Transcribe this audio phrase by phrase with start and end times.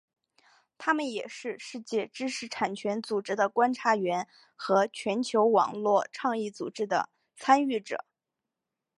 [0.79, 8.03] 他们也是世界知识产权组织的观察员和全球网络倡议组织的参与者。